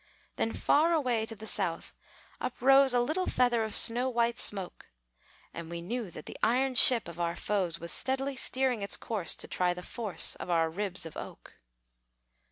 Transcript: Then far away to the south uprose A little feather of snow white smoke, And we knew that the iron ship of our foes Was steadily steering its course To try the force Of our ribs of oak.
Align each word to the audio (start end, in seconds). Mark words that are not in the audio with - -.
Then 0.37 0.51
far 0.53 0.93
away 0.93 1.27
to 1.27 1.35
the 1.35 1.45
south 1.45 1.93
uprose 2.39 2.91
A 2.91 2.99
little 2.99 3.27
feather 3.27 3.63
of 3.63 3.75
snow 3.75 4.09
white 4.09 4.39
smoke, 4.39 4.87
And 5.53 5.69
we 5.69 5.79
knew 5.79 6.09
that 6.09 6.25
the 6.25 6.39
iron 6.41 6.73
ship 6.73 7.07
of 7.07 7.19
our 7.19 7.35
foes 7.35 7.79
Was 7.79 7.91
steadily 7.91 8.35
steering 8.35 8.81
its 8.81 8.97
course 8.97 9.35
To 9.35 9.47
try 9.47 9.75
the 9.75 9.83
force 9.83 10.35
Of 10.37 10.49
our 10.49 10.71
ribs 10.71 11.05
of 11.05 11.15
oak. 11.17 11.53